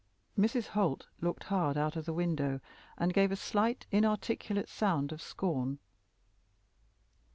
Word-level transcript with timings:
Mrs. 0.35 0.69
Holt 0.69 1.05
looked 1.21 1.43
hard 1.43 1.77
out 1.77 1.95
of 1.95 2.05
the 2.05 2.11
window 2.13 2.59
and 2.97 3.13
gave 3.13 3.31
a 3.31 3.35
slight, 3.35 3.85
inarticulate 3.91 4.67
sound 4.67 5.11
of 5.11 5.21
scorn. 5.21 5.77